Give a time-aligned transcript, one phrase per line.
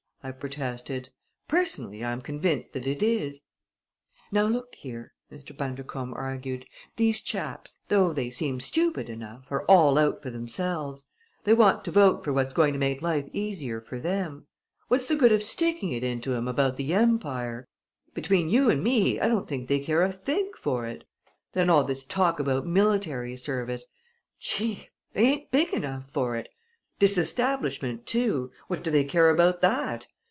[0.23, 1.09] I protested.
[1.47, 3.41] "Personally, I am convinced that it is."
[4.31, 5.57] "Now look here!" Mr.
[5.57, 11.07] Bundercombe argued; "these chaps, though they seem stupid enough, are all out for themselves.
[11.43, 14.45] They want to vote for what's going to make life easier for them.
[14.89, 17.67] What's the good of sticking it into 'em about the Empire!
[18.13, 21.03] Between you and me I don't think they care a fig for it.
[21.53, 23.87] Then all this talk about military service
[24.39, 24.89] Gee!
[25.13, 26.47] They ain't big enough for it!
[26.99, 30.05] Disestablishment too what do they care about that!